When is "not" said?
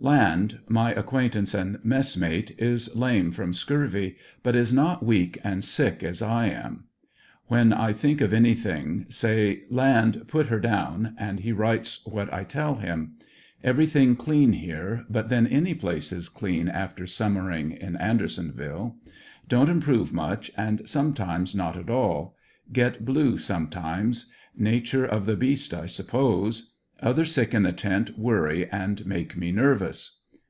4.72-5.04, 21.54-21.76